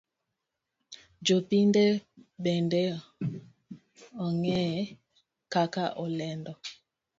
[1.25, 1.85] Jo pinje
[2.43, 2.81] bende
[4.25, 4.75] ong'eye
[5.53, 6.51] kaka olendo.